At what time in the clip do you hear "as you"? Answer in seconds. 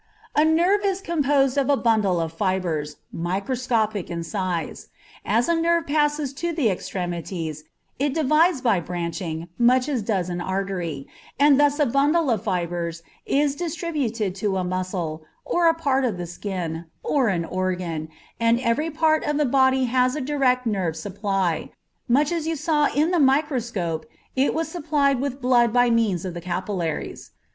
22.31-22.55